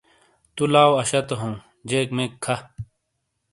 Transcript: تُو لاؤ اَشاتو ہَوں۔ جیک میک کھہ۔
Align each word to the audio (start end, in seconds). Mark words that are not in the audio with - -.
تُو 0.55 0.63
لاؤ 0.73 0.91
اَشاتو 1.01 1.35
ہَوں۔ 1.41 1.55
جیک 1.89 2.07
میک 2.17 2.31
کھہ۔ 2.43 2.55